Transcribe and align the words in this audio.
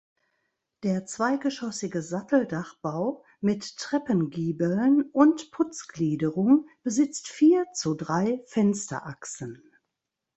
Der 0.81 1.05
zweigeschossige 1.05 2.01
Satteldachbau 2.01 3.23
mit 3.39 3.77
Treppengiebeln 3.77 5.03
und 5.11 5.51
Putzgliederung 5.51 6.67
besitzt 6.81 7.27
vier 7.27 7.65
zu 7.75 7.93
drei 7.93 8.41
Fensterachsen. 8.47 9.61